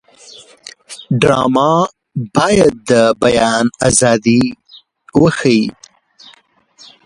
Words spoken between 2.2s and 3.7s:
باید د بیان